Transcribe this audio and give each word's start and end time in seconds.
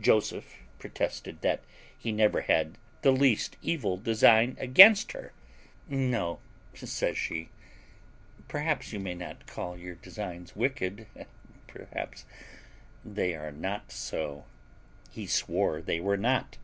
Joseph 0.00 0.54
protested 0.78 1.42
that 1.42 1.60
he 1.98 2.10
never 2.10 2.40
had 2.40 2.78
the 3.02 3.10
least 3.10 3.58
evil 3.60 3.98
design 3.98 4.56
against 4.58 5.12
her. 5.12 5.32
"No," 5.86 6.40
says 6.72 7.18
she, 7.18 7.50
"perhaps 8.48 8.94
you 8.94 8.98
may 8.98 9.14
not 9.14 9.46
call 9.46 9.76
your 9.76 9.96
designs 9.96 10.56
wicked; 10.56 11.06
and 11.14 11.26
perhaps 11.66 12.24
they 13.04 13.34
are 13.34 13.52
not 13.52 13.92
so." 13.92 14.46
He 15.10 15.26
swore 15.26 15.82
they 15.82 16.00
were 16.00 16.16
not. 16.16 16.56